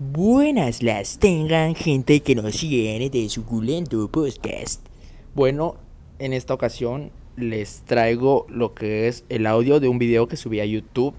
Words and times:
Buenas 0.00 0.84
las 0.84 1.18
tengan 1.18 1.74
gente 1.74 2.20
que 2.20 2.36
nos 2.36 2.54
sigue 2.54 3.10
de 3.10 3.28
suculento 3.28 4.06
podcast. 4.06 4.86
Bueno, 5.34 5.74
en 6.20 6.32
esta 6.32 6.54
ocasión 6.54 7.10
les 7.36 7.82
traigo 7.84 8.46
lo 8.48 8.74
que 8.74 9.08
es 9.08 9.24
el 9.28 9.44
audio 9.44 9.80
de 9.80 9.88
un 9.88 9.98
video 9.98 10.28
que 10.28 10.36
subí 10.36 10.60
a 10.60 10.64
YouTube 10.64 11.14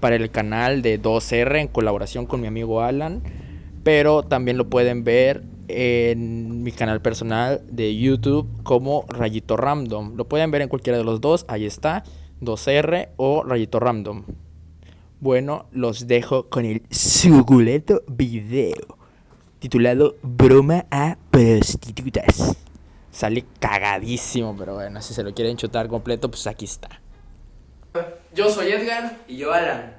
para 0.00 0.16
el 0.16 0.32
canal 0.32 0.82
de 0.82 1.00
2R 1.00 1.60
en 1.60 1.68
colaboración 1.68 2.26
con 2.26 2.40
mi 2.40 2.48
amigo 2.48 2.80
Alan. 2.80 3.22
Pero 3.84 4.24
también 4.24 4.56
lo 4.58 4.68
pueden 4.68 5.04
ver 5.04 5.44
en 5.68 6.64
mi 6.64 6.72
canal 6.72 7.00
personal 7.00 7.62
de 7.70 7.96
YouTube 7.96 8.48
como 8.64 9.04
Rayito 9.06 9.56
Random. 9.56 10.16
Lo 10.16 10.24
pueden 10.24 10.50
ver 10.50 10.62
en 10.62 10.68
cualquiera 10.68 10.98
de 10.98 11.04
los 11.04 11.20
dos, 11.20 11.44
ahí 11.46 11.66
está, 11.66 12.02
2R 12.40 13.10
o 13.16 13.44
Rayito 13.44 13.78
Random. 13.78 14.24
Bueno, 15.24 15.64
los 15.72 16.06
dejo 16.06 16.50
con 16.50 16.66
el 16.66 16.82
suculento 16.90 18.02
video 18.06 18.98
titulado 19.58 20.16
Broma 20.20 20.84
a 20.90 21.16
prostitutas. 21.30 22.54
Sale 23.10 23.46
cagadísimo, 23.58 24.54
pero 24.54 24.74
bueno, 24.74 25.00
si 25.00 25.14
se 25.14 25.22
lo 25.22 25.32
quieren 25.32 25.56
chutar 25.56 25.88
completo, 25.88 26.28
pues 26.30 26.46
aquí 26.46 26.66
está. 26.66 27.00
Yo 28.34 28.50
soy 28.50 28.72
Edgar 28.72 29.16
Y 29.26 29.38
yo, 29.38 29.54
Alan. 29.54 29.96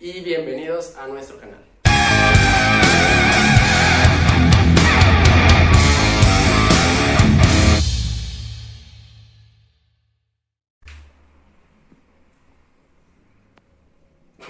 y 0.00 0.20
bienvenidos 0.20 0.96
a 0.96 1.06
nuestro 1.06 1.38
canal. 1.38 1.69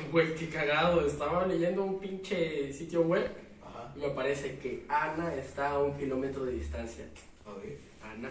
Güey, 0.12 0.34
qué 0.34 0.48
cagado. 0.48 1.06
Estaba 1.06 1.46
leyendo 1.46 1.84
un 1.84 1.98
pinche 1.98 2.72
sitio 2.72 3.02
web 3.02 3.30
Ajá. 3.64 3.92
y 3.96 4.00
me 4.00 4.10
parece 4.10 4.58
que 4.58 4.84
Ana 4.88 5.34
está 5.34 5.70
a 5.70 5.78
un 5.78 5.96
kilómetro 5.96 6.44
de 6.44 6.52
distancia. 6.52 7.04
Ana 8.02 8.30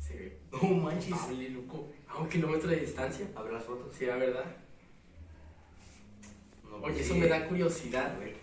se 0.00 0.14
ve. 0.14 0.38
Oh, 0.52 0.66
manches. 0.66 1.12
Hable, 1.12 1.50
loco. 1.50 1.88
A 2.08 2.18
un 2.18 2.28
kilómetro 2.28 2.68
de 2.70 2.76
distancia. 2.76 3.26
A 3.34 3.42
ver 3.42 3.52
las 3.54 3.64
fotos. 3.64 3.94
Sí, 3.98 4.06
la 4.06 4.16
verdad. 4.16 4.44
No, 6.64 6.76
Oye, 6.76 6.96
sí. 6.96 7.02
eso 7.02 7.14
me 7.14 7.26
da 7.28 7.46
curiosidad. 7.48 8.14
A 8.14 8.18
ver. 8.18 8.34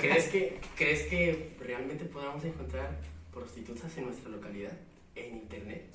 ¿Crees 0.00 0.28
que, 0.28 0.60
¿Crees 0.76 1.02
que 1.04 1.56
realmente 1.60 2.04
podamos 2.04 2.44
encontrar 2.44 2.96
prostitutas 3.32 3.96
en 3.98 4.06
nuestra 4.06 4.30
localidad? 4.30 4.72
En 5.14 5.36
internet. 5.36 5.86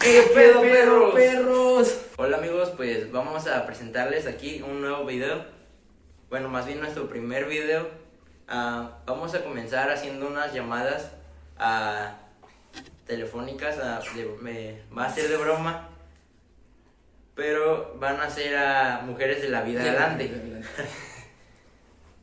¿Qué 0.00 0.30
pedo, 0.34 0.60
perros? 0.62 1.14
perros? 1.14 2.00
Hola 2.16 2.38
amigos, 2.38 2.70
pues 2.76 3.10
vamos 3.12 3.46
a 3.46 3.66
presentarles 3.66 4.26
aquí 4.26 4.62
un 4.62 4.80
nuevo 4.80 5.04
video. 5.04 5.44
Bueno, 6.28 6.48
más 6.48 6.66
bien 6.66 6.80
nuestro 6.80 7.08
primer 7.08 7.46
video. 7.46 7.88
Ah, 8.48 8.98
vamos 9.06 9.34
a 9.34 9.44
comenzar 9.44 9.90
haciendo 9.90 10.26
unas 10.28 10.52
llamadas 10.52 11.10
a 11.58 12.16
telefónicas. 13.06 13.78
a- 13.78 14.00
de- 14.14 14.36
me- 14.40 14.80
va 14.96 15.06
a 15.06 15.12
ser 15.14 15.28
de 15.28 15.36
broma. 15.36 15.88
Pero 17.34 17.94
van 17.98 18.20
a 18.20 18.28
ser 18.30 18.56
a 18.56 19.02
mujeres 19.04 19.42
de 19.42 19.48
la 19.48 19.62
vida 19.62 19.84
galante. 19.84 20.30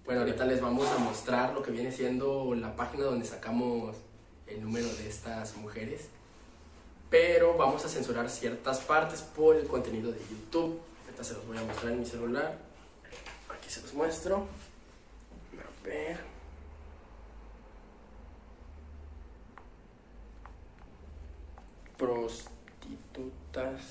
Bueno, 0.05 0.21
ahorita 0.21 0.45
les 0.45 0.61
vamos 0.61 0.89
a 0.89 0.97
mostrar 0.99 1.51
lo 1.53 1.61
que 1.61 1.69
viene 1.71 1.91
siendo 1.91 2.55
la 2.55 2.73
página 2.77 3.03
donde 3.03 3.25
sacamos 3.25 3.97
el 4.47 4.61
número 4.61 4.87
de 4.87 5.09
estas 5.09 5.57
mujeres. 5.57 6.07
Pero 7.09 7.55
vamos 7.57 7.85
a 7.85 7.89
censurar 7.89 8.29
ciertas 8.29 8.79
partes 8.81 9.21
por 9.21 9.55
el 9.55 9.65
contenido 9.67 10.11
de 10.11 10.19
YouTube. 10.19 10.79
Ahorita 11.05 11.23
se 11.23 11.33
los 11.35 11.47
voy 11.47 11.57
a 11.57 11.63
mostrar 11.63 11.93
en 11.93 11.99
mi 11.99 12.05
celular. 12.05 12.57
Aquí 13.49 13.69
se 13.69 13.81
los 13.81 13.93
muestro. 13.93 14.47
A 15.57 15.85
ver. 15.85 16.19
Prostitutas. 21.97 23.81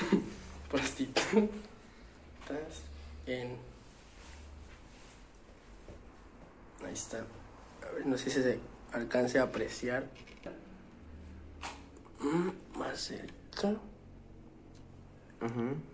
Prostitutas 0.70 1.48
en. 3.26 3.56
Ahí 6.84 6.92
está. 6.92 7.18
A 7.18 7.90
ver, 7.92 8.04
no 8.06 8.18
sé 8.18 8.30
si 8.30 8.42
se 8.42 8.58
alcance 8.92 9.38
a 9.38 9.44
apreciar. 9.44 10.08
Mm, 12.20 12.78
más 12.78 13.00
cerca. 13.00 13.76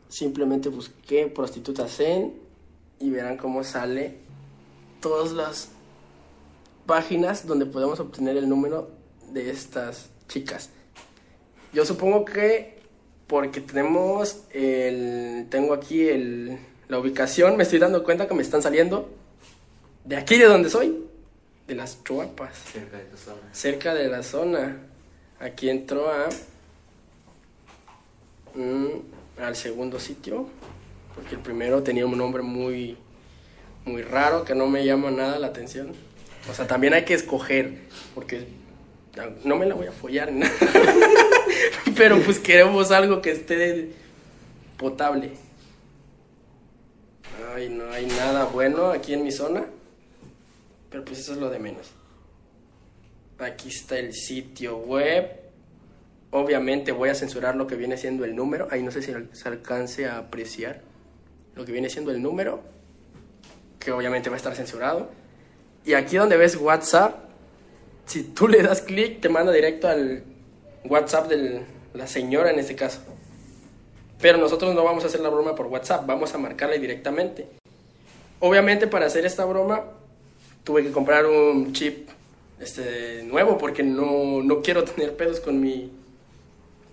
Simplemente 0.09 0.69
busqué 0.69 1.27
prostitutas 1.27 1.99
en 2.01 2.35
y 3.01 3.11
verán 3.11 3.37
cómo 3.37 3.65
sale 3.65 4.19
todas 5.01 5.33
las 5.33 5.71
páginas 6.87 7.47
donde 7.47 7.67
podemos 7.67 7.99
obtener 7.99 8.37
el 8.37 8.49
número 8.49 8.91
de 9.33 9.51
estas 9.51 10.11
chicas. 10.29 10.71
Yo 11.73 11.85
supongo 11.85 12.25
que 12.25 12.81
porque 13.27 13.61
tenemos 13.61 14.43
el 14.51 15.47
tengo 15.51 15.73
aquí 15.73 16.03
el 16.03 16.59
la 16.89 16.99
ubicación, 16.99 17.57
me 17.57 17.63
estoy 17.63 17.79
dando 17.79 18.03
cuenta 18.03 18.27
que 18.27 18.35
me 18.35 18.43
están 18.43 18.63
saliendo 18.63 19.09
de 20.05 20.17
aquí 20.17 20.37
de 20.37 20.47
donde 20.47 20.69
soy, 20.69 21.05
de 21.69 21.75
las 21.77 22.03
Chuapas 22.03 22.59
Cerca 22.73 22.99
de 22.99 23.05
tu 23.05 23.17
zona. 23.17 23.41
cerca 23.53 23.95
de 23.95 24.09
la 24.09 24.23
zona. 24.25 24.90
Aquí 25.41 25.71
entró 25.71 26.11
a 26.11 26.29
mm, 28.55 29.43
al 29.43 29.57
segundo 29.57 29.99
sitio, 29.99 30.47
porque 31.15 31.35
el 31.35 31.41
primero 31.41 31.83
tenía 31.83 32.07
un 32.07 32.19
nombre 32.19 32.43
muy 32.43 32.97
muy 33.85 34.03
raro 34.03 34.45
que 34.45 34.55
no 34.55 34.67
me 34.67 34.85
llama 34.85 35.11
nada 35.11 35.39
la 35.39 35.49
atención. 35.49 35.93
O 36.51 36.55
sea, 36.55 36.67
también 36.67 36.95
hay 36.95 37.05
que 37.05 37.15
escoger, 37.15 37.79
porque 38.15 38.47
no 39.45 39.57
me 39.57 39.67
la 39.67 39.75
voy 39.75 39.87
a 39.87 39.93
follar, 39.93 40.33
nada. 40.33 40.53
pero 41.97 42.21
pues 42.21 42.39
queremos 42.39 42.91
algo 42.91 43.21
que 43.21 43.33
esté 43.33 43.91
potable. 44.77 45.33
Ay, 47.55 47.69
no 47.69 47.91
hay 47.91 48.07
nada 48.07 48.45
bueno 48.45 48.91
aquí 48.91 49.15
en 49.15 49.25
mi 49.25 49.33
zona, 49.33 49.65
pero 50.91 51.05
pues 51.05 51.19
eso 51.19 51.33
es 51.33 51.39
lo 51.39 51.51
de 51.51 51.59
menos. 51.59 51.93
Aquí 53.41 53.69
está 53.69 53.99
el 53.99 54.13
sitio 54.13 54.77
web. 54.79 55.31
Obviamente 56.31 56.93
voy 56.93 57.09
a 57.09 57.15
censurar 57.15 57.57
lo 57.57 57.67
que 57.67 57.75
viene 57.75 57.97
siendo 57.97 58.25
el 58.25 58.37
número. 58.37 58.69
Ahí 58.71 58.83
no 58.83 58.91
sé 58.91 59.01
si 59.03 59.13
se 59.33 59.49
alcance 59.49 60.07
a 60.07 60.19
apreciar 60.19 60.83
lo 61.55 61.65
que 61.65 61.73
viene 61.73 61.89
siendo 61.89 62.11
el 62.11 62.23
número. 62.23 62.63
Que 63.79 63.93
obviamente 63.93 64.29
va 64.29 64.37
a 64.37 64.39
estar 64.39 64.55
censurado. 64.55 65.11
Y 65.85 65.95
aquí 65.95 66.17
donde 66.17 66.37
ves 66.37 66.57
WhatsApp, 66.57 67.15
si 68.05 68.25
tú 68.25 68.47
le 68.47 68.63
das 68.63 68.83
clic, 68.83 69.21
te 69.21 69.31
manda 69.31 69.53
directo 69.53 69.89
al 69.89 70.23
WhatsApp 70.85 71.29
de 71.29 71.63
la 71.95 72.07
señora 72.07 72.51
en 72.51 72.59
este 72.59 72.77
caso. 72.77 73.01
Pero 74.21 74.37
nosotros 74.37 74.75
no 74.75 74.85
vamos 74.85 75.05
a 75.05 75.07
hacer 75.07 75.21
la 75.21 75.31
broma 75.31 75.55
por 75.55 75.67
WhatsApp, 75.67 76.07
vamos 76.07 76.35
a 76.35 76.39
marcarle 76.39 76.79
directamente. 76.79 77.49
Obviamente 78.41 78.87
para 78.87 79.07
hacer 79.07 79.25
esta 79.25 79.47
broma 79.47 79.85
tuve 80.63 80.83
que 80.83 80.93
comprar 80.93 81.25
un 81.25 81.73
chip 81.73 82.11
este 82.61 83.23
nuevo 83.25 83.59
porque 83.59 83.83
no, 83.83 84.43
no 84.43 84.61
quiero 84.63 84.85
tener 84.85 85.17
pedos 85.17 85.41
con 85.41 85.61
mi 85.61 85.91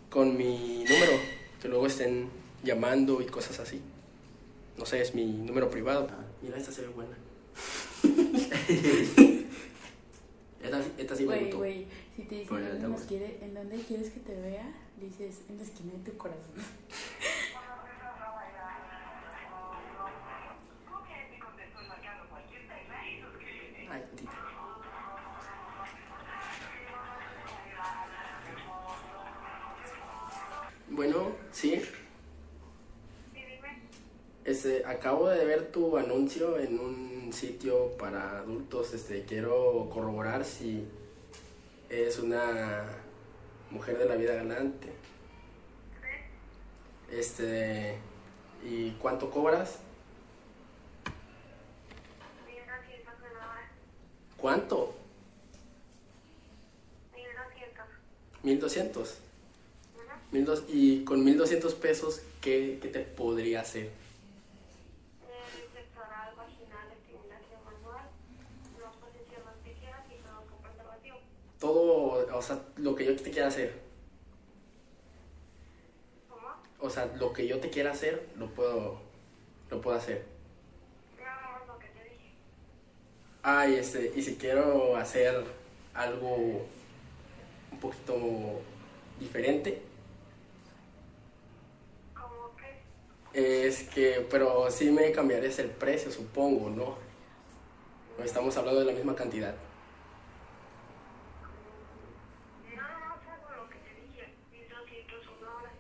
con 0.10 0.38
mi 0.38 0.86
número 0.90 1.12
que 1.62 1.68
luego 1.68 1.86
estén 1.86 2.30
llamando 2.64 3.22
y 3.22 3.26
cosas 3.26 3.60
así. 3.60 3.82
No 4.78 4.86
sé 4.86 5.02
es 5.02 5.14
mi 5.14 5.26
número 5.26 5.70
privado. 5.70 6.08
Mira 6.42 6.58
esta 6.58 6.72
se 6.72 6.82
ve 6.84 6.88
buena. 6.88 7.18
Esta, 10.64 10.82
esta 10.98 11.16
sí 11.16 11.24
me 11.24 11.28
Güey, 11.28 11.42
gustó 11.44 11.58
güey, 11.58 11.86
si 12.16 12.24
te 12.24 12.36
dicen 12.36 12.82
dónde, 12.82 13.06
quiere, 13.08 13.38
en 13.42 13.54
dónde 13.54 13.78
quieres 13.88 14.10
que 14.12 14.20
te 14.22 14.36
vea, 14.36 14.72
dices 15.00 15.40
en 15.50 15.58
la 15.58 15.64
esquina 15.64 15.94
de 15.94 16.12
tu 16.12 16.18
corazón. 16.18 16.54
Bueno, 30.98 31.36
sí. 31.52 31.80
Este, 34.44 34.84
acabo 34.84 35.30
de 35.30 35.46
ver 35.46 35.72
tu 35.72 35.96
anuncio 35.96 36.58
en 36.58 36.80
un 36.80 37.32
sitio 37.32 37.96
para 38.00 38.40
adultos. 38.40 38.96
Este, 38.96 39.24
quiero 39.24 39.92
corroborar 39.94 40.44
si 40.44 40.88
es 41.88 42.18
una 42.18 42.84
mujer 43.70 44.00
de 44.00 44.06
la 44.06 44.16
vida 44.16 44.34
galante. 44.34 44.92
Este, 47.12 48.00
¿y 48.66 48.90
cuánto 48.94 49.30
cobras? 49.30 49.78
¿Cuánto? 54.36 54.96
1200. 57.14 57.86
1200 58.42 59.27
y 60.68 61.04
con 61.04 61.24
1200 61.24 61.74
pesos, 61.76 62.22
¿qué, 62.42 62.80
¿qué, 62.82 62.90
te 62.90 63.00
podría 63.00 63.62
hacer? 63.62 63.90
Todo, 71.60 72.38
o 72.38 72.42
sea, 72.42 72.62
lo 72.78 72.96
que 72.96 73.06
yo 73.06 73.16
te 73.16 73.32
quiera 73.32 73.48
hacer. 73.48 73.74
¿Cómo? 76.30 76.48
O 76.80 76.88
sea, 76.88 77.08
lo 77.18 77.34
que 77.34 77.48
yo 77.48 77.60
te 77.60 77.72
quiera 77.72 77.92
hacer, 77.92 78.28
lo 78.38 78.48
puedo, 78.54 79.00
lo 79.72 79.82
puedo 79.82 79.98
hacer. 79.98 80.24
No, 81.18 81.74
lo 81.74 81.80
que 81.80 81.88
te 81.88 82.04
dije. 82.04 82.34
Ah, 83.42 83.66
este, 83.66 84.14
y 84.16 84.22
si 84.22 84.36
quiero 84.36 84.96
hacer 84.98 85.44
algo 85.96 86.68
un 87.72 87.80
poquito 87.80 88.16
diferente, 89.20 89.82
es 93.38 93.84
que, 93.84 94.26
pero 94.32 94.72
sí 94.72 94.90
me 94.90 95.12
cambiarías 95.12 95.60
el 95.60 95.70
precio, 95.70 96.12
supongo, 96.12 96.72
¿no? 96.72 96.98
No 98.18 98.24
estamos 98.24 98.58
hablando 98.58 98.80
de 98.80 98.88
la 98.88 98.94
misma 98.94 99.16
cantidad. 99.16 99.54
Y 104.52 104.62
200 104.68 105.28
una 105.40 105.56
hora. 105.56 105.72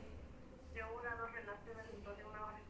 De 0.76 0.82
una 0.84 1.12
a 1.12 1.16
dos 1.16 1.32
relaciones 1.34 1.92
dentro 1.92 2.16
de 2.16 2.24
una 2.26 2.46
hora. 2.46 2.62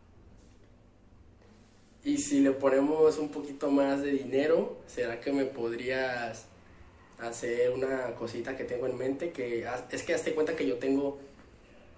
Y 2.05 2.17
si 2.17 2.39
le 2.39 2.51
ponemos 2.51 3.17
un 3.17 3.27
poquito 3.27 3.69
más 3.69 4.01
de 4.01 4.11
dinero, 4.11 4.77
¿será 4.87 5.19
que 5.19 5.33
me 5.33 5.43
podrías 5.43 6.45
hacer 7.19 7.71
una 7.71 8.15
cosita 8.15 8.55
que 8.55 8.63
tengo 8.63 8.87
en 8.87 8.97
mente? 8.97 9.31
Que 9.33 9.67
es 9.91 10.03
que 10.03 10.13
hazte 10.13 10.33
cuenta 10.33 10.55
que 10.55 10.65
yo 10.65 10.77
tengo 10.77 11.19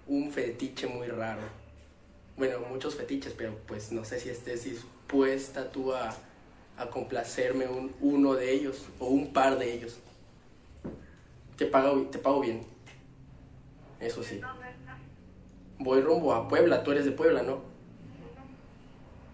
un 0.08 0.32
fetiche 0.32 0.88
muy 0.88 1.06
raro. 1.06 1.59
Bueno, 2.36 2.60
muchos 2.70 2.94
fetiches, 2.94 3.34
pero 3.34 3.54
pues 3.66 3.92
no 3.92 4.04
sé 4.04 4.18
si 4.18 4.30
estés 4.30 4.64
dispuesta 4.64 5.70
tú 5.70 5.92
a, 5.92 6.16
a 6.76 6.86
complacerme 6.88 7.66
un, 7.66 7.94
uno 8.00 8.34
de 8.34 8.52
ellos 8.52 8.86
o 8.98 9.06
un 9.06 9.32
par 9.32 9.58
de 9.58 9.74
ellos. 9.74 9.98
Te 11.56 11.66
pago, 11.66 12.02
te 12.06 12.18
pago 12.18 12.40
bien. 12.40 12.62
Eso 14.00 14.22
sí. 14.22 14.40
Voy 15.78 16.00
rumbo 16.00 16.32
a 16.32 16.48
Puebla, 16.48 16.82
tú 16.82 16.92
eres 16.92 17.04
de 17.04 17.12
Puebla, 17.12 17.42
¿no? 17.42 17.62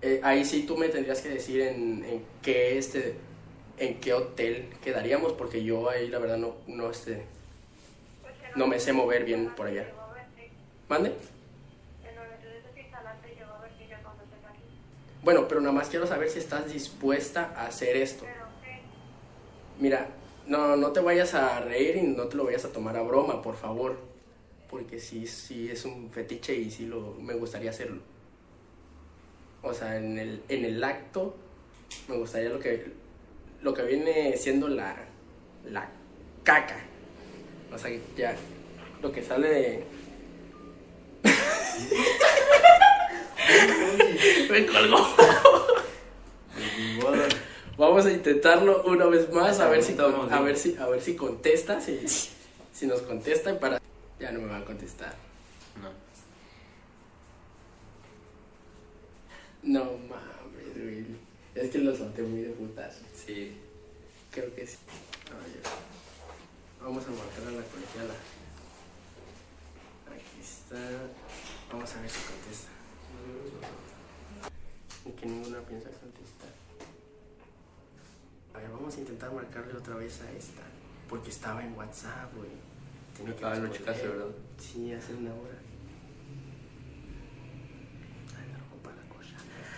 Eh, 0.03 0.21
ahí 0.23 0.45
sí 0.45 0.65
tú 0.65 0.77
me 0.77 0.89
tendrías 0.89 1.21
que 1.21 1.31
decir 1.31 1.61
en, 1.61 2.05
en 2.05 2.23
qué 2.43 2.77
este 2.79 3.17
en 3.79 3.99
qué 3.99 4.13
hotel 4.13 4.69
quedaríamos 4.83 5.33
porque 5.33 5.65
yo 5.65 5.89
ahí 5.89 6.09
la 6.09 6.19
verdad 6.19 6.37
no 6.37 6.55
no 6.67 6.91
este 6.91 7.25
no 8.55 8.67
me 8.67 8.79
sé 8.79 8.93
mover 8.93 9.25
bien 9.25 9.55
por 9.55 9.67
allá. 9.67 9.87
¿Mande? 10.89 11.11
En 12.05 12.15
donde 12.15 12.37
te 12.37 12.55
dices 12.55 12.71
que 12.75 12.83
instalaste, 12.83 13.35
llevo 13.35 13.53
a 13.53 13.61
verte 13.61 13.87
ya 13.89 14.03
cuando 14.03 14.23
estés 14.25 14.45
aquí. 14.45 14.63
Bueno, 15.27 15.49
pero 15.49 15.61
nada 15.61 15.73
más 15.73 15.89
quiero 15.89 16.07
saber 16.07 16.31
si 16.31 16.39
estás 16.39 16.73
dispuesta 16.73 17.53
a 17.57 17.67
hacer 17.67 17.97
esto. 17.97 18.25
Mira, 19.81 20.07
no 20.47 20.77
no 20.77 20.93
te 20.93 21.01
vayas 21.01 21.35
a 21.35 21.59
reír 21.63 21.97
y 21.97 22.03
no 22.03 22.29
te 22.29 22.37
lo 22.37 22.45
vayas 22.45 22.65
a 22.65 22.73
tomar 22.73 22.97
a 22.97 23.03
broma, 23.03 23.43
por 23.43 23.57
favor, 23.57 23.99
porque 24.71 25.01
sí 25.01 25.27
sí 25.27 25.69
es 25.69 25.85
un 25.85 26.13
fetiche 26.13 26.55
y 26.55 26.71
sí 26.71 26.87
lo 26.87 27.17
me 27.21 27.35
gustaría 27.35 27.71
hacerlo. 27.71 28.03
O 29.63 29.75
sea, 29.75 29.97
en 29.97 30.17
el 30.17 30.45
en 30.49 30.65
el 30.65 30.85
acto 30.85 31.35
me 32.07 32.17
gustaría 32.19 32.49
lo 32.49 32.61
que 32.61 32.93
lo 33.63 33.75
que 33.75 33.83
viene 33.83 34.37
siendo 34.37 34.69
la 34.69 34.95
la 35.69 35.89
caca. 36.45 36.79
O 37.75 37.77
sea, 37.77 37.91
ya 38.17 38.37
lo 39.03 39.11
que 39.11 39.25
sale 39.25 39.49
de 39.49 39.85
Me 44.51 44.67
colgó. 44.67 45.17
Vamos 47.77 48.07
a 48.07 48.13
intentarlo 48.13 48.83
una 48.85 49.07
vez 49.07 49.31
más 49.33 49.61
a 49.61 49.69
ver 49.69 49.83
si 49.83 49.95
a 49.99 50.41
ver 50.41 50.57
si 50.57 50.77
a 50.77 50.87
ver 50.87 51.03
si 51.03 51.15
contesta, 51.15 51.81
si 51.81 52.01
si 52.73 52.87
nos 52.87 53.03
contesta 53.03 53.53
y 53.53 53.59
para 53.59 53.81
ya 54.19 54.33
no 54.33 54.41
me 54.41 54.49
va 54.49 54.59
a 54.59 54.65
contestar. 54.65 55.15
No. 55.83 55.91
No 59.63 59.85
mames, 60.09 60.75
güey. 60.75 61.05
Es 61.55 61.71
que 61.71 61.79
lo 61.79 61.95
solté 61.95 62.23
muy 62.23 62.43
de 62.43 62.51
putas. 62.51 62.99
Sí. 63.15 63.57
Creo 64.31 64.55
que 64.55 64.67
sí. 64.67 64.77
Vamos 66.81 67.05
a 67.05 67.11
marcar 67.11 67.49
a 67.49 67.51
la 67.51 67.63
colegiala. 67.63 68.15
Aquí 70.07 70.41
está. 70.41 70.77
Vamos 71.73 71.95
a 71.95 72.01
ver 72.01 72.11
si 72.11 72.21
contesta. 72.21 72.69
Y 75.05 75.11
que 75.13 75.27
ninguna 75.27 75.61
piensa 75.61 75.89
contestar. 75.91 76.51
A 78.55 78.59
ver, 78.59 78.71
vamos 78.71 78.97
a 78.97 79.01
intentar 79.01 79.33
marcarle 79.33 79.75
otra 79.75 79.95
vez 79.97 80.21
a 80.23 80.33
esta. 80.33 80.63
Porque 81.09 81.31
estaba 81.31 81.63
en 81.65 81.75
WhatsApp, 81.77 82.35
güey. 82.35 82.51
Tiene 83.17 83.35
que 83.35 83.45
Ah, 83.45 83.55
lo 83.55 83.69
checaste, 83.69 84.09
¿verdad? 84.09 84.27
Sí, 84.59 84.93
hace 84.93 85.15
una 85.15 85.31
hora. 85.31 85.59
Ay, 88.37 88.47
no 88.53 88.59
ocupa 88.67 88.91
la 88.91 89.09
cosa. 89.15 89.37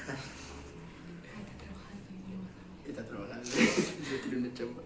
Está 2.88 3.04
trabajando. 3.04 3.48
Ya 4.08 4.22
tiene 4.22 4.38
una 4.38 4.54
chamba. 4.54 4.82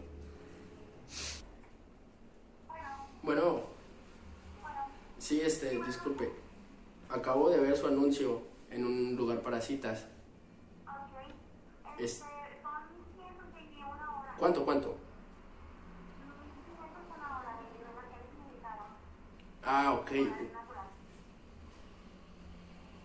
Bueno. 3.23 3.63
Sí, 5.21 5.41
este, 5.41 5.79
disculpe. 5.87 6.29
Acabo 7.13 7.51
de 7.51 7.59
ver 7.61 7.77
su 7.77 7.87
anuncio 7.87 8.41
en 8.71 8.87
un 8.87 9.17
lugar 9.17 9.41
para 9.43 9.61
citas. 9.61 10.07
Ok. 10.87 12.01
Es- 12.01 12.13
Este, 12.15 12.23
son 12.63 12.73
121 13.15 13.91
horas. 13.91 14.37
¿Cuánto, 14.39 14.65
cuánto? 14.65 14.97
500 16.19 17.17
una 17.17 17.39
hora 17.39 17.51
de 17.59 17.85
relaciones 17.85 18.33
limitadas. 18.49 18.93
Ah, 19.63 19.93
ok. 19.93 20.11
Es 20.13 20.53
natural. 20.53 20.87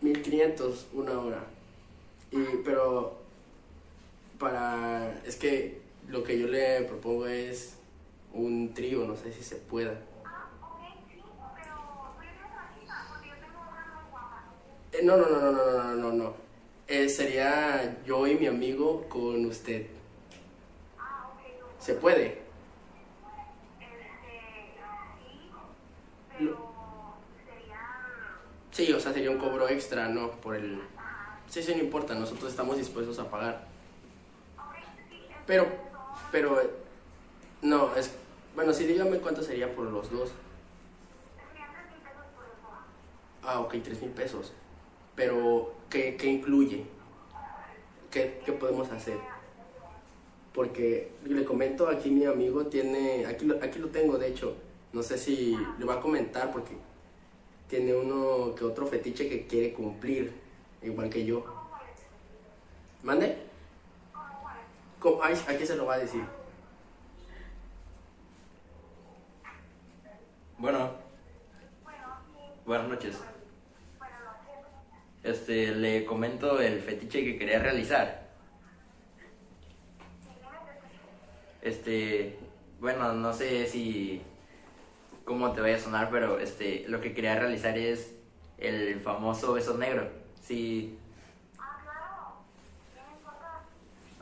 1500 0.02 0.88
una 0.94 1.20
hora. 1.20 1.44
Y, 2.32 2.44
pero 2.64 3.18
para... 4.40 5.20
Es 5.26 5.36
que 5.36 5.82
lo 6.08 6.24
que 6.24 6.40
yo 6.40 6.48
le 6.48 6.84
propongo 6.84 7.28
es 7.28 7.78
un 8.34 8.74
trío, 8.74 9.06
no 9.06 9.16
sé 9.16 9.34
si 9.34 9.44
se 9.44 9.56
pueda. 9.58 10.00
Ah, 10.24 10.50
ok, 10.62 10.80
sí, 11.10 11.22
pero 11.56 11.76
tú 12.16 12.24
ya 12.24 12.32
tienes 12.32 12.52
una 12.52 12.74
cita, 12.80 13.06
porque 13.10 13.30
yo 13.30 13.36
tengo 13.36 13.60
una 13.62 13.86
muy 14.02 14.12
guapa. 14.12 14.44
Eh, 14.98 15.04
no, 15.04 15.16
no, 15.16 15.28
no, 15.30 15.40
no, 15.40 15.52
no, 15.52 15.84
no, 15.84 15.96
no, 15.96 16.12
no. 16.12 16.34
Eh, 16.88 17.08
sería 17.10 18.02
yo 18.06 18.26
y 18.26 18.36
mi 18.36 18.48
amigo 18.48 19.08
con 19.10 19.46
usted. 19.46 19.86
Ah, 20.98 21.30
ok, 21.34 21.42
no. 21.60 21.68
¿Se 21.84 21.94
puede? 21.96 22.26
Este, 22.28 22.42
sí, 25.20 25.52
pero 26.38 26.58
sería... 27.46 27.80
Sí, 28.72 28.92
o 28.94 29.00
sea, 29.00 29.14
sería 29.14 29.30
un 29.30 29.38
cobro 29.38 29.68
extra, 29.70 30.08
¿no? 30.08 30.32
Por 30.32 30.56
el... 30.56 30.82
Sí, 31.50 31.62
sí, 31.62 31.76
no 31.76 31.84
importa, 31.84 32.16
nosotros 32.16 32.50
estamos 32.50 32.78
dispuestos 32.78 33.20
a 33.20 33.30
pagar. 33.30 33.68
Pero, 35.46 35.68
pero... 36.32 36.60
eh, 36.62 36.70
No, 37.62 37.96
es... 37.96 38.16
Bueno, 38.56 38.74
sí, 38.74 38.86
dígame 38.86 39.20
cuánto 39.20 39.44
sería 39.44 39.74
por 39.76 39.86
los 39.86 40.10
dos. 40.12 40.32
Ah, 43.44 43.60
ok, 43.60 43.76
tres 43.84 44.02
mil 44.02 44.12
pesos. 44.12 44.52
Pero, 45.18 45.74
¿qué, 45.90 46.16
qué 46.16 46.28
incluye? 46.28 46.86
¿Qué, 48.12 48.40
¿Qué 48.46 48.52
podemos 48.54 48.90
hacer? 48.92 49.18
Porque 50.54 51.12
le 51.26 51.44
comento, 51.44 51.90
aquí 51.90 52.12
mi 52.12 52.26
amigo 52.26 52.68
tiene, 52.68 53.26
aquí 53.26 53.48
aquí 53.62 53.80
lo 53.80 53.90
tengo 53.90 54.20
de 54.20 54.28
hecho, 54.28 54.56
no 54.94 55.02
sé 55.02 55.18
si 55.18 55.58
le 55.80 55.86
va 55.86 55.96
a 55.96 56.00
comentar 56.00 56.52
porque 56.52 56.78
tiene 57.68 57.96
uno 57.96 58.54
que 58.56 58.64
otro 58.64 58.86
fetiche 58.86 59.28
que 59.28 59.48
quiere 59.48 59.74
cumplir, 59.74 60.32
igual 60.84 61.10
que 61.10 61.26
yo. 61.26 61.44
¿Mande? 63.02 63.38
Ay, 65.22 65.36
¿A 65.48 65.58
qué 65.58 65.66
se 65.66 65.76
lo 65.76 65.86
va 65.88 65.96
a 65.96 66.00
decir? 66.00 66.24
Bueno. 70.60 70.92
Buenas 72.66 72.88
noches. 72.88 73.18
Este, 75.28 75.76
le 75.76 76.06
comento 76.06 76.62
el 76.62 76.80
fetiche 76.82 77.22
que 77.22 77.38
quería 77.38 77.60
realizar. 77.60 78.28
Este, 81.62 82.40
bueno, 82.80 83.12
no 83.12 83.34
sé 83.34 83.68
si 83.68 84.22
cómo 85.26 85.52
te 85.52 85.60
vaya 85.60 85.76
a 85.76 85.80
sonar, 85.80 86.10
pero 86.10 86.40
este, 86.40 86.86
lo 86.88 87.02
que 87.02 87.14
quería 87.14 87.38
realizar 87.38 87.78
es 87.78 88.16
el 88.58 89.02
famoso 89.02 89.52
beso 89.52 89.78
negro. 89.78 90.10
Sí. 90.42 90.98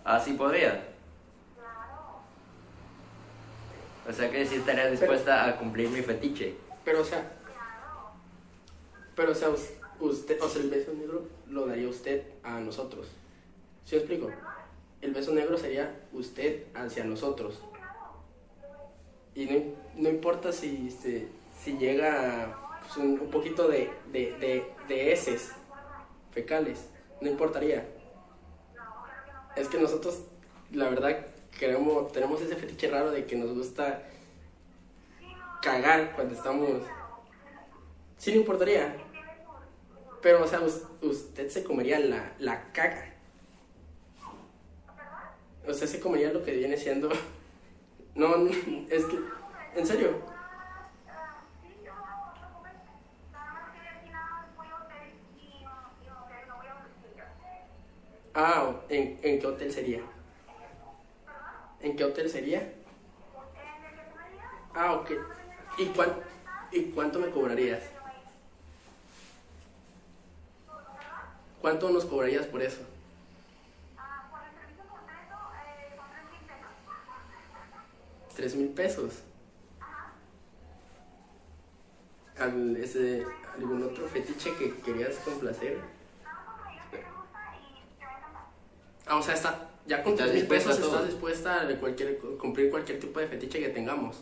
Ah, 0.03 0.19
sí 0.19 0.33
podría. 0.33 0.87
O 4.09 4.11
sea 4.11 4.31
que 4.31 4.43
sí 4.43 4.55
estaría 4.55 4.87
dispuesta 4.87 5.45
a 5.45 5.55
cumplir 5.57 5.87
mi 5.89 6.01
fetiche. 6.01 6.55
Pero, 6.83 7.01
o 7.01 7.05
sea, 7.05 7.31
pero, 9.15 9.31
o 9.31 9.35
sea, 9.35 9.49
usted, 9.99 10.41
o 10.41 10.49
sea, 10.49 10.61
el 10.61 10.69
beso 10.69 10.93
negro 10.93 11.23
lo 11.49 11.67
daría 11.67 11.87
usted 11.87 12.23
a 12.43 12.59
nosotros. 12.59 13.07
¿Sí 13.85 13.95
me 13.95 14.01
explico? 14.01 14.29
El 15.01 15.13
beso 15.13 15.33
negro 15.33 15.57
sería 15.57 15.93
usted 16.13 16.63
hacia 16.73 17.03
nosotros. 17.03 17.61
Y 19.35 19.45
no, 19.45 19.59
no 19.95 20.09
importa 20.09 20.51
si, 20.51 20.89
si, 20.89 21.27
si 21.61 21.77
llega 21.77 22.79
pues, 22.81 22.97
un, 22.97 23.17
poquito 23.29 23.67
de, 23.67 23.91
de, 24.11 24.31
de, 24.37 24.65
de 24.87 25.13
heces 25.13 25.51
fecales, 26.31 26.87
no 27.21 27.29
importaría. 27.29 27.85
Es 29.55 29.67
que 29.67 29.79
nosotros, 29.79 30.21
la 30.71 30.89
verdad, 30.89 31.27
queremos, 31.57 32.11
tenemos 32.11 32.41
ese 32.41 32.55
fetiche 32.55 32.89
raro 32.89 33.11
de 33.11 33.25
que 33.25 33.35
nos 33.35 33.55
gusta 33.55 34.03
cagar 35.61 36.13
cuando 36.15 36.33
estamos... 36.33 36.69
Sí, 38.17 38.31
no 38.31 38.37
importaría. 38.37 38.95
Pero, 40.25 40.43
o 40.43 40.47
sea, 40.47 40.59
us- 40.61 40.81
usted 41.03 41.49
se 41.49 41.63
comería 41.63 41.99
la, 41.99 42.33
la 42.39 42.71
caca. 42.73 43.13
Usted 45.67 45.85
se 45.85 45.99
comería 45.99 46.33
lo 46.33 46.43
que 46.43 46.51
viene 46.51 46.75
siendo... 46.77 47.09
No, 48.15 48.35
no, 48.37 48.49
es 48.49 49.05
que... 49.05 49.19
En 49.75 49.85
serio. 49.85 50.19
Ah, 58.33 58.73
¿en, 58.89 59.19
en 59.21 59.39
qué 59.39 59.45
hotel 59.45 59.71
sería? 59.71 59.99
¿En 61.81 61.95
qué 61.95 62.03
hotel 62.03 62.27
sería? 62.31 62.73
Ah, 64.73 64.93
ok. 64.93 65.11
¿Y, 65.77 65.85
cuán, 65.87 66.15
¿Y 66.71 66.81
cuánto 66.85 67.19
me 67.19 67.29
cobrarías? 67.29 67.94
¿Cuánto 71.65 71.89
nos 71.89 72.05
cobrarías 72.05 72.45
por 72.45 72.61
eso? 72.61 72.81
¿Tres 78.35 78.55
mil 78.55 78.67
pesos? 78.67 79.23
¿Al, 82.37 82.77
ese, 82.77 83.25
¿Algún 83.55 83.81
otro 83.81 84.07
fetiche 84.07 84.55
que 84.59 84.75
querías 84.81 85.15
complacer? 85.25 85.79
Ah, 89.07 89.17
o 89.17 89.23
sea, 89.23 89.33
está, 89.33 89.67
ya 89.87 90.03
con 90.03 90.13
¿Estás 90.13 90.27
tres 90.27 90.41
mil 90.41 90.47
pesos 90.47 90.77
todo? 90.77 90.91
estás 90.91 91.07
dispuesta 91.07 91.61
a 91.61 91.65
de 91.65 91.77
cualquier, 91.79 92.19
cumplir 92.37 92.69
cualquier 92.69 92.99
tipo 92.99 93.19
de 93.19 93.25
fetiche 93.25 93.59
que 93.59 93.69
tengamos. 93.69 94.21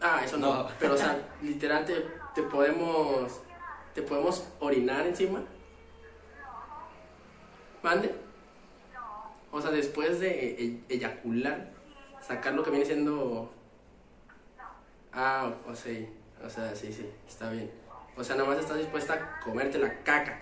Ah, 0.00 0.22
eso 0.24 0.36
no. 0.36 0.54
No. 0.54 0.68
Pero, 0.78 0.94
o 0.94 0.96
sea, 0.96 1.18
literal, 1.42 1.84
te, 1.84 2.19
te 2.34 2.42
podemos. 2.42 3.40
¿Te 3.94 4.02
podemos 4.02 4.48
orinar 4.60 5.06
encima? 5.06 5.42
¿Mande? 7.82 8.14
O 9.50 9.60
sea, 9.60 9.70
después 9.70 10.20
de 10.20 10.30
e- 10.64 10.80
eyacular, 10.88 11.70
sacar 12.20 12.54
lo 12.54 12.62
que 12.62 12.70
viene 12.70 12.86
siendo. 12.86 13.50
Ah, 15.12 15.52
o 15.66 15.74
sea, 15.74 16.06
o 16.44 16.48
sea, 16.48 16.74
sí, 16.76 16.92
sí, 16.92 17.10
está 17.26 17.50
bien. 17.50 17.70
O 18.16 18.22
sea, 18.22 18.36
nada 18.36 18.48
más 18.48 18.58
estás 18.58 18.78
dispuesta 18.78 19.14
a 19.14 19.40
comerte 19.40 19.78
la 19.78 20.02
caca. 20.04 20.40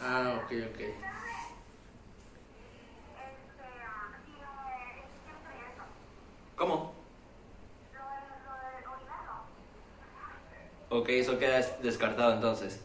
Ah, 0.00 0.40
ok, 0.44 0.52
ok. 0.70 0.80
¿Cómo? 6.56 6.94
Ok, 10.94 11.08
eso 11.08 11.40
queda 11.40 11.60
descartado 11.82 12.34
entonces. 12.34 12.80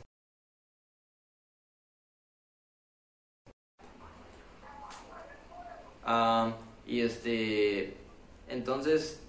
Ah, 6.03 6.53
y 6.87 7.01
este, 7.01 7.95
entonces, 8.47 9.21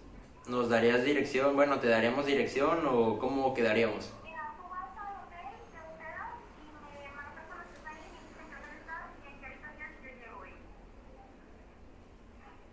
¿nos 0.47 0.71
darías 0.71 1.05
dirección? 1.05 1.55
Bueno, 1.55 1.79
¿te 1.79 1.89
daríamos 1.89 2.25
dirección 2.25 2.87
o 2.87 3.19
cómo 3.19 3.53
quedaríamos? 3.53 4.11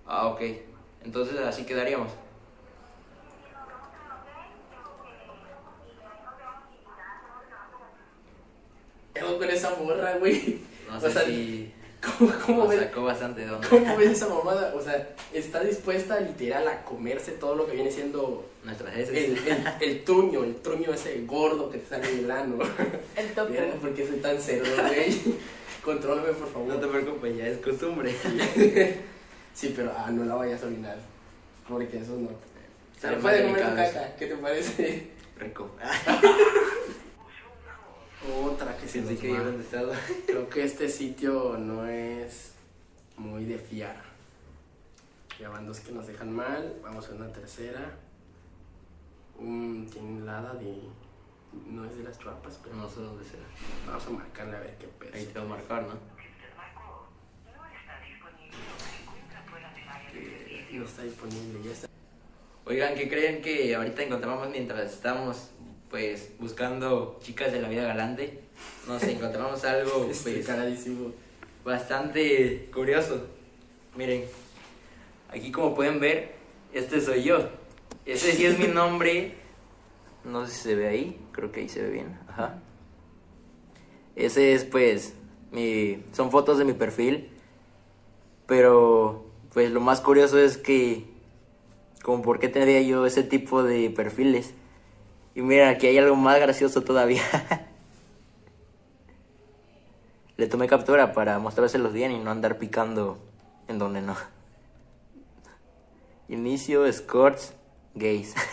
Ah, 0.05 0.27
ok. 0.27 0.41
Entonces 1.03 1.37
así 1.39 1.65
quedaríamos. 1.65 2.13
¿Qué 9.17 9.23
hago 9.23 9.39
con 9.39 9.49
esa 9.49 9.75
morra, 9.75 10.16
güey? 10.29 10.60
No 10.89 10.98
O 10.98 11.01
sé 11.01 11.12
sea, 11.12 11.25
si 11.25 11.74
¿Cómo, 12.19 12.31
cómo 12.46 12.67
ves? 12.67 12.79
sacó 12.79 13.03
bastante 13.03 13.41
de 13.41 13.51
onda. 13.51 13.67
¿Cómo 13.67 13.98
ves 13.98 14.12
esa 14.12 14.27
mamada? 14.29 14.74
O 14.75 14.81
sea, 14.81 15.10
está 15.34 15.63
dispuesta 15.63 16.19
literal 16.19 16.67
a 16.67 16.84
comerse 16.84 17.31
todo 17.34 17.55
lo 17.55 17.65
que 17.65 17.74
viene 17.74 17.91
siendo 17.91 18.46
Nuestras 18.63 18.96
el, 18.96 19.01
heces. 19.01 19.15
el, 19.48 19.67
el 19.89 20.03
truño, 20.03 20.43
el 20.43 20.55
truño 20.57 20.93
ese 20.93 21.22
gordo 21.25 21.69
que 21.72 21.79
te 21.79 21.88
sale 21.89 22.10
en 22.12 22.19
el 22.19 22.31
ano. 22.31 22.57
El 23.15 23.27
topo. 23.34 23.50
Mira, 23.50 23.65
¿por 23.81 23.93
qué 23.93 24.07
soy 24.07 24.17
tan 24.17 24.39
cerdo, 24.39 24.69
güey? 24.88 25.19
Contrólame, 25.84 26.29
por 26.34 26.51
favor. 26.51 26.67
No 26.67 26.79
te 26.79 26.88
preocupes, 26.88 27.38
ya 27.38 27.48
es 27.48 27.57
costumbre. 27.60 28.13
Sí, 29.57 29.74
pero 29.75 29.91
ah, 29.98 30.12
no 30.12 30.24
la 30.24 30.36
vayas 30.36 30.62
a 30.62 30.67
orinar. 30.67 30.98
Porque 31.67 31.98
eso 31.98 32.15
no. 32.15 32.29
Se 33.01 33.07
puede 33.13 33.41
comer 33.43 33.67
tu 33.67 33.75
caca. 33.75 34.15
¿Qué 34.15 34.27
te 34.27 34.36
parece? 34.36 35.07
Rico. 35.39 35.72
Otra 38.25 38.75
que 38.77 38.88
se 38.88 39.01
nos 39.01 39.19
que 39.19 39.29
contestado. 39.29 39.91
Creo 40.25 40.50
que 40.50 40.63
este 40.63 40.89
sitio 40.89 41.57
no 41.57 41.86
es 41.88 42.53
muy 43.15 43.45
de 43.45 43.57
fiar. 43.59 44.01
Ya 45.39 45.50
van 45.50 45.67
dos 45.67 45.79
que 45.81 45.91
nos 45.91 46.07
dejan 46.07 46.31
mal. 46.31 46.79
Vamos 46.81 47.07
a 47.09 47.13
una 47.13 47.31
tercera. 47.31 47.95
Mm, 49.39 49.86
tiene 49.86 50.17
helada 50.21 50.53
de. 50.55 50.81
No 51.67 51.86
es 51.86 51.95
de 51.97 52.03
las 52.03 52.17
chuapas, 52.19 52.59
pero 52.63 52.75
No 52.75 52.89
sé 52.89 53.01
dónde 53.01 53.24
será. 53.24 53.43
vamos 53.88 54.05
a 54.07 54.09
marcarle 54.09 54.57
a 54.57 54.59
ver 54.59 54.77
qué 54.77 54.86
Ahí 55.13 55.24
pedo. 55.24 55.33
te 55.33 55.39
va 55.39 55.45
a 55.45 55.47
marcar, 55.50 55.83
¿no? 55.83 55.93
No 60.71 60.83
está 60.86 61.03
disponible, 61.03 61.59
ya 61.63 61.71
está. 61.71 61.88
Oigan, 62.65 62.95
¿qué 62.95 63.07
creen 63.07 63.41
que 63.41 63.74
ahorita 63.75 64.03
encontramos 64.03 64.50
mientras 64.50 64.91
estamos 64.91 65.51
pues 65.89 66.32
buscando 66.39 67.20
chicas 67.24 67.51
de 67.51 67.62
la 67.62 67.70
vida 67.70 67.84
galante? 67.84 68.39
Nos 68.88 69.03
encontramos 69.03 69.63
algo 69.63 70.08
Este 70.12 70.32
pues 70.34 70.46
caradísimo. 70.46 71.12
bastante 71.63 72.70
curioso. 72.74 73.27
Miren, 73.96 74.25
aquí 75.29 75.51
como 75.51 75.75
pueden 75.75 76.00
ver, 76.00 76.36
este 76.74 77.01
soy 77.01 77.24
yo. 77.24 77.50
Ese 78.06 78.34
sí 78.34 78.46
es 78.46 78.58
mi 78.60 78.67
nombre. 78.67 79.34
No 80.24 80.46
sé 80.46 80.53
si 80.53 80.62
se 80.62 80.75
ve 80.75 80.88
ahí, 80.88 81.20
creo 81.32 81.51
que 81.51 81.62
ahí 81.62 81.70
se 81.70 81.82
ve 81.82 81.89
bien. 81.89 82.20
Ajá. 82.27 82.60
Ese 84.15 84.53
es 84.53 84.65
pues 84.65 85.13
mi 85.51 86.03
son 86.13 86.32
fotos 86.32 86.58
de 86.58 86.65
mi 86.65 86.74
perfil. 86.74 87.29
Pero 88.46 89.25
pues 89.53 89.72
lo 89.72 89.82
más 89.82 90.01
curioso 90.01 90.39
es 90.39 90.58
que 90.58 91.06
como 92.03 92.22
por 92.22 92.39
qué 92.39 92.48
tendría 92.48 92.82
yo 92.82 93.06
ese 93.06 93.24
tipo 93.24 93.63
de 93.63 93.89
perfiles. 93.89 94.53
Y 95.38 95.44
mira, 95.44 95.70
aquí 95.70 95.86
hay 95.86 96.00
algo 96.00 96.15
más 96.15 96.39
gracioso 96.39 96.82
todavía. 96.82 97.22
Le 100.36 100.48
tomé 100.48 100.67
captura 100.67 101.13
para 101.13 101.38
mostrárselos 101.38 101.94
bien 101.94 102.12
y 102.12 102.17
no 102.17 102.32
andar 102.32 102.58
picando 102.58 103.20
en 103.67 103.77
donde 103.77 104.01
no. 104.01 104.15
Inicio 106.27 106.88
escorts 106.88 107.53
gays. 107.94 108.34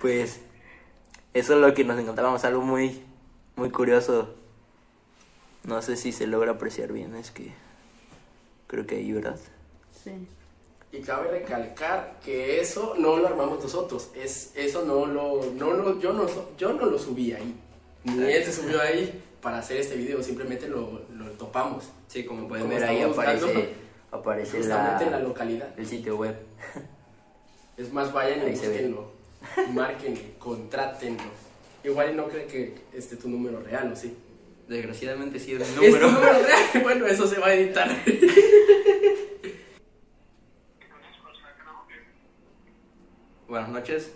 Pues 0.00 0.40
eso 1.34 1.54
es 1.54 1.60
lo 1.60 1.74
que 1.74 1.84
nos 1.84 1.98
encontramos, 1.98 2.44
algo 2.44 2.62
muy 2.62 3.02
muy 3.54 3.70
curioso. 3.70 4.34
No 5.64 5.82
sé 5.82 5.96
si 5.96 6.10
se 6.12 6.26
logra 6.26 6.52
apreciar 6.52 6.92
bien, 6.92 7.14
es 7.16 7.30
que 7.30 7.52
creo 8.66 8.86
que 8.86 8.96
ahí, 8.96 9.12
¿verdad? 9.12 9.38
Sí. 10.02 10.28
Y 10.96 11.02
cabe 11.02 11.30
recalcar 11.30 12.18
que 12.24 12.60
eso 12.60 12.94
no 12.98 13.16
lo 13.18 13.26
armamos 13.28 13.62
nosotros. 13.62 14.10
Es, 14.14 14.52
eso 14.54 14.84
no 14.84 15.04
lo, 15.06 15.44
no 15.56 15.72
lo, 15.72 16.00
yo 16.00 16.12
no, 16.12 16.26
yo 16.56 16.72
no 16.72 16.86
lo 16.86 16.98
subí 16.98 17.32
ahí. 17.32 17.54
Ni 18.04 18.24
él 18.32 18.44
se 18.44 18.52
subió 18.52 18.80
ahí 18.80 19.22
para 19.42 19.58
hacer 19.58 19.78
este 19.78 19.96
video. 19.96 20.22
Simplemente 20.22 20.68
lo, 20.68 21.02
lo 21.14 21.26
topamos. 21.32 21.84
Sí, 22.08 22.24
como 22.24 22.46
pueden 22.48 22.66
Como 22.66 22.78
ver 22.78 22.88
ahí 22.88 23.04
buscando 23.04 23.46
aparece 23.46 23.74
aparece 24.10 24.60
la 24.68 24.98
la, 25.10 25.18
localidad. 25.20 25.68
el 25.76 25.86
sitio 25.86 26.16
web. 26.16 26.36
Es 27.76 27.92
más, 27.92 28.12
vayan 28.12 28.38
y 28.38 28.42
Ahí 28.42 28.52
ve. 28.52 28.68
búsquenlo. 28.68 29.10
Márquenlo, 29.74 30.20
contrátenlo. 30.38 31.22
Igual 31.84 32.12
y 32.12 32.16
no 32.16 32.26
cree 32.28 32.46
que 32.46 32.74
esté 32.94 33.16
tu 33.16 33.28
número 33.28 33.60
real, 33.60 33.92
¿o 33.92 33.96
sí? 33.96 34.16
Desgraciadamente 34.66 35.38
sí 35.38 35.52
es 35.52 35.58
mi 35.58 35.64
¿Es 35.64 35.74
tu 35.74 35.98
número. 36.00 36.10
número 36.10 36.32
real? 36.32 36.62
Bueno, 36.82 37.06
eso 37.06 37.26
se 37.26 37.38
va 37.38 37.48
a 37.48 37.54
editar. 37.54 37.88
Buenas 43.56 43.72
noches. 43.72 44.14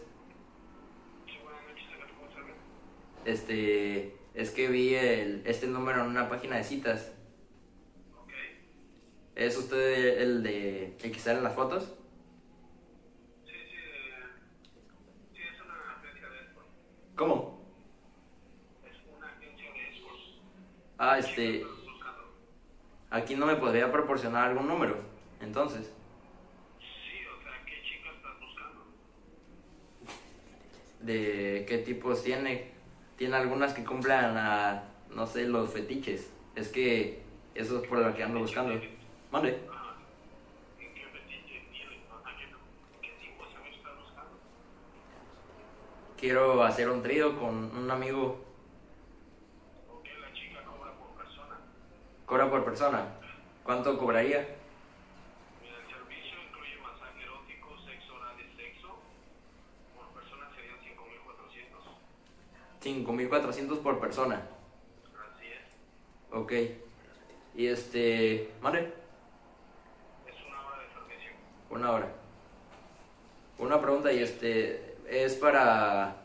Este, 3.24 4.14
es 4.34 4.50
que 4.50 4.68
vi 4.68 4.94
el, 4.94 5.42
este 5.46 5.66
número 5.66 6.02
en 6.02 6.08
una 6.08 6.28
página 6.28 6.56
de 6.56 6.64
citas. 6.64 7.14
Ok. 8.22 8.32
¿Es 9.36 9.56
usted 9.56 10.20
el 10.20 10.42
de 10.42 10.94
el 11.02 11.10
que 11.10 11.18
sale 11.18 11.38
en 11.38 11.44
las 11.44 11.54
fotos? 11.54 11.84
Sí, 13.46 13.52
sí, 13.52 13.76
eh, 13.76 14.12
sí, 15.32 15.40
es 15.40 15.60
una 15.62 15.94
agencia 15.96 16.28
de 16.28 16.40
escorts. 16.40 16.68
¿Cómo? 17.16 17.64
Es 18.84 18.98
una 19.16 19.26
agencia 19.26 19.72
de 19.72 19.88
escorts. 19.88 20.22
Ah, 20.98 21.18
este, 21.18 21.64
aquí 23.08 23.36
no 23.36 23.46
me 23.46 23.56
podría 23.56 23.90
proporcionar 23.90 24.50
algún 24.50 24.68
número. 24.68 24.98
Entonces, 25.40 25.90
Sí, 26.78 27.26
o 27.26 27.42
sea, 27.42 27.64
¿qué 27.66 27.82
chica 27.82 28.10
estás 28.14 28.38
buscando? 28.40 28.80
¿De 31.00 31.64
qué 31.68 31.78
tipos 31.78 32.22
tiene? 32.22 32.70
Tiene 33.16 33.36
algunas 33.36 33.74
que 33.74 33.84
cumplan 33.84 34.36
a, 34.36 34.84
no 35.10 35.26
sé, 35.26 35.46
los 35.46 35.70
fetiches. 35.70 36.32
Es 36.54 36.68
que 36.68 37.22
eso 37.54 37.82
es 37.82 37.88
por 37.88 37.98
lo 37.98 38.14
que 38.14 38.22
ando 38.22 38.40
buscando. 38.40 38.74
Mande. 39.30 39.60
Ajá. 39.70 39.94
¿En 40.78 40.94
qué 40.94 41.06
fetiche 41.06 41.66
tienes? 41.72 41.98
O 42.10 42.22
sea, 42.22 42.36
¿qué, 42.36 42.46
qué 43.00 43.14
tipo 43.20 43.44
de 43.44 43.52
servicio 43.52 43.78
estás 43.78 43.98
buscando? 43.98 44.30
Quiero 46.16 46.62
hacer 46.64 46.88
un 46.88 47.02
trío 47.02 47.38
con 47.38 47.76
un 47.76 47.90
amigo. 47.90 48.44
¿O 49.90 50.02
qué 50.02 50.10
la 50.18 50.32
chica 50.32 50.64
cobra 50.64 50.92
por 50.92 51.22
persona? 51.22 51.56
Cobra 52.26 52.50
por 52.50 52.64
persona. 52.64 53.04
¿Cuánto 53.62 53.98
cobraría? 53.98 54.56
Mira, 55.62 55.76
el 55.76 55.86
servicio 55.86 56.36
incluye 56.48 56.76
masaje 56.82 57.22
erótico, 57.22 57.76
sexo 57.84 58.14
oral 58.14 58.34
y 58.40 58.56
sexo. 58.56 58.98
Por 59.94 60.08
persona 60.18 60.48
serían 60.54 60.80
5.400. 62.82 63.30
5.400 63.30 63.78
por 63.82 64.00
persona. 64.00 64.42
Así 65.34 65.46
es. 65.46 66.32
Ok. 66.32 66.52
Y 67.54 67.66
este... 67.66 68.50
Mande. 68.62 68.92
Es 70.26 70.34
una 70.46 70.66
hora 70.66 70.82
de 70.82 70.88
servicio. 70.88 71.32
Una 71.70 71.90
hora. 71.92 72.08
Una 73.58 73.80
pregunta 73.80 74.12
y 74.12 74.22
este... 74.22 74.96
¿Es 75.08 75.34
para 75.34 76.16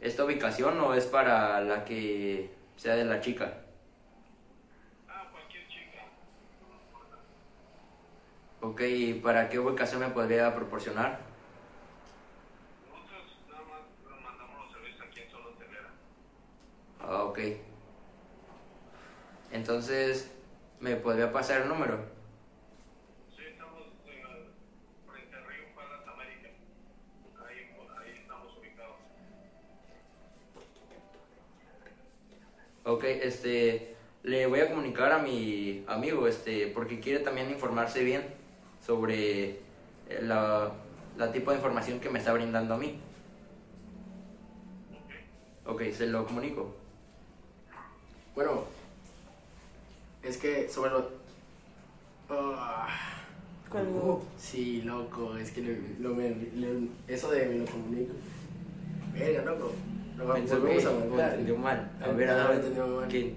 esta 0.00 0.24
ubicación 0.24 0.80
o 0.80 0.92
es 0.94 1.06
para 1.06 1.60
la 1.60 1.84
que 1.84 2.50
sea 2.76 2.96
de 2.96 3.04
la 3.04 3.20
chica? 3.20 3.58
Ah, 5.08 5.28
cualquier 5.30 5.68
chica. 5.68 6.02
Ok, 8.60 8.80
¿y 8.80 9.14
para 9.14 9.48
qué 9.48 9.60
ubicación 9.60 10.00
me 10.00 10.08
podría 10.08 10.52
proporcionar? 10.52 11.20
Nosotros 12.90 13.38
nada 13.48 13.62
más 13.62 13.82
nos 14.10 14.20
mandamos 14.20 14.64
los 14.64 14.72
servicios 14.72 15.06
aquí 15.06 15.20
en 15.20 15.30
Solo 15.30 15.50
Telera. 15.50 15.90
Ah, 17.12 17.24
ok. 17.24 17.38
Entonces, 19.52 20.32
¿me 20.80 20.96
podría 20.96 21.30
pasar 21.30 21.60
el 21.60 21.68
número? 21.68 21.98
Sí, 23.36 23.42
estamos 23.50 23.82
eh, 24.06 24.22
frente 25.06 25.36
al 25.36 25.44
río 25.44 25.64
Palace 25.76 26.08
América. 26.08 26.48
Ahí, 27.46 27.76
ahí 28.02 28.18
estamos 28.18 28.56
ubicados. 28.56 28.96
Ok, 32.84 33.04
este, 33.04 33.94
le 34.22 34.46
voy 34.46 34.60
a 34.60 34.70
comunicar 34.70 35.12
a 35.12 35.18
mi 35.18 35.84
amigo, 35.88 36.26
este, 36.26 36.68
porque 36.68 36.98
quiere 36.98 37.18
también 37.18 37.50
informarse 37.50 38.02
bien 38.04 38.22
sobre 38.80 39.50
eh, 39.50 39.58
la, 40.22 40.72
la 41.18 41.30
tipo 41.30 41.50
de 41.50 41.58
información 41.58 42.00
que 42.00 42.08
me 42.08 42.20
está 42.20 42.32
brindando 42.32 42.72
a 42.72 42.78
mí. 42.78 42.98
Ok, 45.66 45.82
se 45.92 46.06
lo 46.06 46.24
comunico. 46.24 46.81
Bueno, 48.34 48.64
es 50.22 50.36
que 50.38 50.68
sobre 50.68 50.90
lo. 50.90 51.10
Ah, 52.30 52.88
Colgó. 53.68 54.22
sí, 54.38 54.82
loco, 54.82 55.36
es 55.36 55.50
que 55.50 55.60
le- 55.62 55.80
lo 56.00 56.14
me- 56.14 56.30
le- 56.30 56.88
eso 57.08 57.30
de 57.30 57.46
me 57.46 57.58
lo 57.58 57.64
comunico. 57.66 58.14
Verga, 59.12 59.42
loco. 59.44 59.72
Lo 60.16 60.32
Pensó 60.32 60.60
volvemos 60.60 60.82
que 60.82 60.88
a 60.88 60.92
lo 60.92 60.98
entendió 61.30 61.56
mal. 61.58 61.90
A 62.02 62.08
ver, 62.08 62.30
a 62.30 62.42
lo 62.42 62.48
ver. 62.48 62.56
entendió 62.58 62.86
mal. 62.86 63.08
¿Quién? 63.08 63.34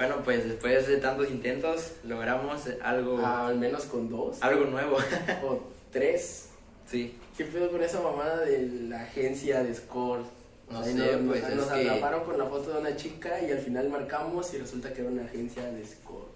Bueno, 0.00 0.16
pues 0.24 0.48
después 0.48 0.86
de 0.86 0.96
tantos 0.96 1.28
intentos, 1.28 1.90
logramos 2.04 2.62
algo, 2.82 3.20
Ah, 3.22 3.48
al 3.48 3.56
menos 3.58 3.84
con 3.84 4.08
dos 4.08 4.38
algo 4.40 4.64
nuevo. 4.64 4.96
o 5.44 5.60
tres. 5.92 6.46
sí. 6.90 7.14
¿Qué 7.36 7.44
pedo 7.44 7.70
con 7.70 7.82
esa 7.82 8.00
mamada 8.00 8.38
de 8.40 8.66
la 8.88 9.02
agencia 9.02 9.62
de 9.62 9.74
Score? 9.74 10.22
No 10.70 10.82
sé, 10.82 10.94
nos, 10.94 11.06
pues, 11.38 11.54
nos 11.54 11.66
es 11.66 11.72
que- 11.72 11.88
atraparon 11.90 12.24
con 12.24 12.38
la 12.38 12.46
foto 12.46 12.72
de 12.72 12.78
una 12.80 12.96
chica 12.96 13.40
y 13.46 13.50
al 13.52 13.58
final 13.58 13.90
marcamos 13.90 14.54
y 14.54 14.58
resulta 14.58 14.90
que 14.94 15.02
era 15.02 15.10
una 15.10 15.24
agencia 15.24 15.62
de 15.64 15.84
Score. 15.86 16.28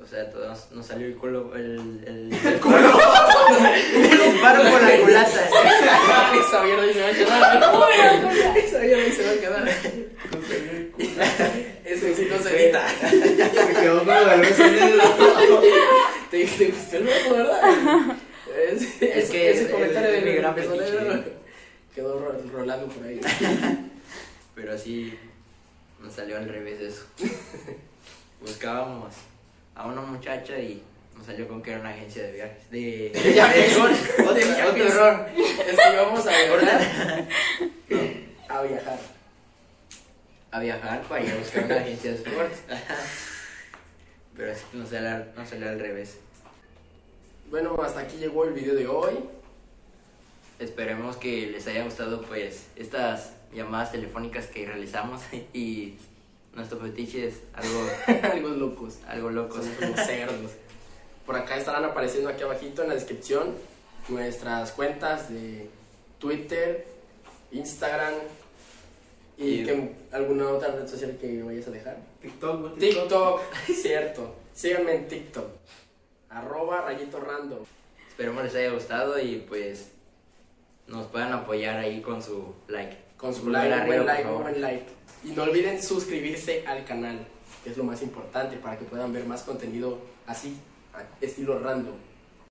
O 0.00 0.06
sea, 0.06 0.30
todo 0.30 0.46
nos, 0.48 0.70
nos 0.72 0.86
salió 0.86 1.06
el 1.08 1.16
culo, 1.16 1.54
el, 1.56 2.02
el, 2.06 2.32
el 2.46 2.60
culo. 2.60 2.76
el 2.76 4.32
disparo 4.32 4.62
por 4.70 4.82
la 4.82 4.96
culata. 5.00 5.48
Esa 6.40 6.62
mierda 6.62 6.92
se 6.92 7.00
va 7.00 7.08
a 7.08 7.12
quedar. 7.12 8.56
Esa 8.58 8.78
mierda 8.78 9.12
se 9.12 9.24
va 9.26 9.30
a 9.32 9.40
quedar. 9.40 10.05
No 12.30 12.38
se 12.42 12.64
edita. 12.64 12.86
Me 13.12 13.80
quedó 13.80 13.98
con 14.04 14.08
la 14.14 14.36
luz 14.36 14.58
en 14.60 14.74
el 14.74 15.00
Te 16.30 16.44
te 16.44 16.66
gustó 16.68 16.96
el 16.96 17.04
¿verdad? 17.04 18.16
Es, 18.68 18.82
Es 19.02 19.30
que 19.30 19.50
ese 19.50 19.64
es- 19.64 19.70
comentario 19.70 20.08
es 20.10 20.24
de 20.24 20.30
mi 20.30 20.36
gran 20.36 20.54
persona 20.54 21.24
quedó 21.94 22.18
ro- 22.18 22.42
rolando 22.52 22.86
por 22.88 23.06
ahí. 23.06 23.20
Pero 24.54 24.72
así 24.74 25.18
nos 26.00 26.12
salió 26.12 26.36
al 26.36 26.48
revés 26.48 26.80
eso. 26.80 27.04
Buscábamos 28.40 29.14
a 29.74 29.86
una 29.86 30.00
muchacha 30.02 30.58
y 30.58 30.82
nos 31.16 31.24
salió 31.26 31.48
con 31.48 31.62
que 31.62 31.70
era 31.72 31.80
una 31.80 31.90
agencia 31.90 32.22
de 32.24 32.32
viajes. 32.32 32.70
De, 32.70 33.10
De 33.14 33.30
viajes. 33.32 33.76
Otro, 33.76 34.30
otro 34.70 34.84
error. 34.86 35.26
Es 35.36 35.76
que 35.76 35.92
íbamos 35.94 36.26
a 36.26 36.30
viajar. 36.30 37.28
A 38.48 38.62
viajar. 38.62 38.98
A 40.50 40.60
viajar 40.60 41.02
para 41.02 41.24
ir 41.24 41.32
a 41.32 41.36
buscar 41.36 41.64
una 41.64 41.76
agencia 41.76 42.12
de 42.12 42.16
sports. 42.16 42.58
Pero 44.36 44.52
así 44.52 44.64
nos 44.74 44.88
salió, 44.90 45.24
nos 45.36 45.48
salió 45.48 45.68
al 45.68 45.80
revés. 45.80 46.18
Bueno, 47.50 47.76
hasta 47.82 48.00
aquí 48.00 48.16
llegó 48.16 48.44
el 48.44 48.52
video 48.52 48.74
de 48.74 48.86
hoy. 48.86 49.14
Esperemos 50.58 51.16
que 51.16 51.48
les 51.48 51.66
haya 51.66 51.84
gustado 51.84 52.22
pues 52.22 52.66
estas 52.76 53.32
llamadas 53.52 53.92
telefónicas 53.92 54.46
que 54.46 54.66
realizamos 54.66 55.22
y 55.52 55.96
nuestro 56.54 56.78
fetiche 56.78 57.28
es 57.28 57.40
algo, 57.54 57.88
Algo 58.32 58.48
locos. 58.48 58.98
algo 59.06 59.30
loco. 59.30 59.56
Son 59.62 59.74
como 59.74 59.96
cerdos. 59.96 60.52
Por 61.26 61.36
acá 61.36 61.56
estarán 61.56 61.84
apareciendo 61.84 62.30
aquí 62.30 62.42
abajito 62.42 62.82
en 62.82 62.88
la 62.88 62.94
descripción 62.94 63.54
nuestras 64.08 64.72
cuentas 64.72 65.28
de 65.28 65.68
Twitter, 66.18 66.86
Instagram 67.50 68.14
y 69.38 69.60
Y- 69.60 69.64
que- 69.64 69.94
alguna 70.12 70.48
otra 70.48 70.68
red 70.74 70.86
social 70.88 71.16
que 71.20 71.42
vayas 71.42 71.66
a 71.68 71.70
dejar. 71.70 71.96
TikTok, 72.20 72.60
güey, 72.60 72.74
TikTok, 72.78 73.40
cierto. 73.66 74.34
Síganme 74.54 74.94
en 74.94 75.08
TikTok. 75.08 75.46
Arroba 76.30 76.82
rayito 76.82 77.20
random. 77.20 77.60
Esperemos 78.08 78.44
les 78.44 78.54
haya 78.54 78.70
gustado 78.70 79.18
y 79.18 79.44
pues 79.48 79.88
nos 80.86 81.06
puedan 81.08 81.32
apoyar 81.32 81.78
ahí 81.78 82.00
con 82.00 82.22
su 82.22 82.54
like. 82.68 82.96
Con 83.16 83.34
su 83.34 83.48
like, 83.50 83.72
arriba, 83.72 83.86
buen 83.86 84.06
like, 84.06 84.28
buen 84.28 84.60
like. 84.60 84.86
Y 85.24 85.28
no 85.30 85.42
olviden 85.44 85.82
suscribirse 85.82 86.66
al 86.66 86.84
canal, 86.84 87.18
que 87.64 87.70
es 87.70 87.76
lo 87.76 87.84
más 87.84 88.02
importante 88.02 88.56
para 88.56 88.78
que 88.78 88.84
puedan 88.84 89.12
ver 89.12 89.24
más 89.26 89.42
contenido 89.42 89.98
así, 90.26 90.56
estilo 91.20 91.58
random. 91.58 91.94